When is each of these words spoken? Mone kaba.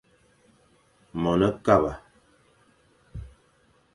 Mone 1.21 1.49
kaba. 1.65 1.91